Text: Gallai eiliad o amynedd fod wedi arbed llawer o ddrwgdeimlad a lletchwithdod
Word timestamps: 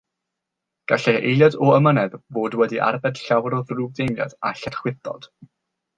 Gallai 0.91 1.13
eiliad 1.17 1.57
o 1.65 1.69
amynedd 1.75 2.17
fod 2.37 2.57
wedi 2.63 2.81
arbed 2.87 3.23
llawer 3.27 3.57
o 3.59 3.63
ddrwgdeimlad 3.73 4.37
a 4.51 4.55
lletchwithdod 4.63 5.33